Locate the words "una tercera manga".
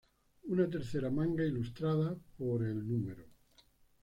0.53-1.45